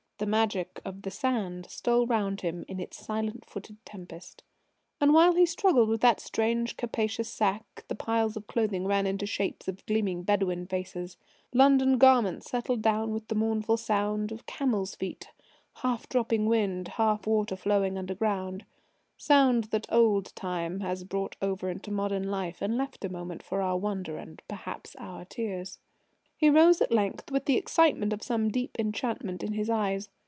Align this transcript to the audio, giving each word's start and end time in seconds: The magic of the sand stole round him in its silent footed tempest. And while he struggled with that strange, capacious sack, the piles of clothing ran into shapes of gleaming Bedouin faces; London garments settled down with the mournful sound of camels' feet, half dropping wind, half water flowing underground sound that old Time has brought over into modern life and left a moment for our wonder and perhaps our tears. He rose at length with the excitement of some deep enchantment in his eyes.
The 0.21 0.27
magic 0.27 0.79
of 0.85 1.01
the 1.01 1.09
sand 1.09 1.67
stole 1.67 2.05
round 2.05 2.41
him 2.41 2.63
in 2.67 2.79
its 2.79 3.03
silent 3.03 3.43
footed 3.43 3.77
tempest. 3.85 4.43
And 4.99 5.15
while 5.15 5.33
he 5.33 5.47
struggled 5.47 5.89
with 5.89 6.01
that 6.01 6.19
strange, 6.19 6.77
capacious 6.77 7.27
sack, 7.27 7.83
the 7.87 7.95
piles 7.95 8.37
of 8.37 8.45
clothing 8.45 8.85
ran 8.85 9.07
into 9.07 9.25
shapes 9.25 9.67
of 9.67 9.83
gleaming 9.87 10.21
Bedouin 10.21 10.67
faces; 10.67 11.17
London 11.55 11.97
garments 11.97 12.51
settled 12.51 12.83
down 12.83 13.09
with 13.11 13.29
the 13.29 13.33
mournful 13.33 13.77
sound 13.77 14.31
of 14.31 14.45
camels' 14.45 14.93
feet, 14.93 15.31
half 15.77 16.07
dropping 16.07 16.45
wind, 16.45 16.87
half 16.89 17.25
water 17.25 17.55
flowing 17.55 17.97
underground 17.97 18.63
sound 19.17 19.63
that 19.71 19.91
old 19.91 20.35
Time 20.35 20.81
has 20.81 21.03
brought 21.03 21.35
over 21.41 21.67
into 21.67 21.89
modern 21.89 22.29
life 22.29 22.61
and 22.61 22.77
left 22.77 23.03
a 23.03 23.09
moment 23.09 23.41
for 23.41 23.63
our 23.63 23.75
wonder 23.79 24.17
and 24.19 24.43
perhaps 24.47 24.95
our 24.99 25.25
tears. 25.25 25.79
He 26.37 26.49
rose 26.49 26.81
at 26.81 26.91
length 26.91 27.29
with 27.31 27.45
the 27.45 27.55
excitement 27.55 28.13
of 28.13 28.23
some 28.23 28.49
deep 28.49 28.75
enchantment 28.79 29.43
in 29.43 29.53
his 29.53 29.69
eyes. 29.69 30.09